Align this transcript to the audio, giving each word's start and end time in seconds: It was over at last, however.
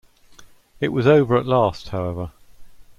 It 0.79 0.87
was 0.89 1.05
over 1.05 1.37
at 1.37 1.45
last, 1.45 1.89
however. 1.89 2.31